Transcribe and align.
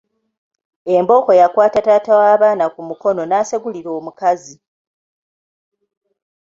Embooko 0.95 1.31
yakwata 1.41 1.79
taata 1.85 2.11
w’abaana 2.19 2.65
ku 2.73 2.81
mukono 2.89 3.21
n’asegulira 3.25 3.89
omukazi. 3.99 4.57